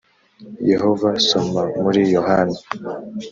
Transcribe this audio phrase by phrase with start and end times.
[0.71, 2.57] Yehova Soma muri Yohana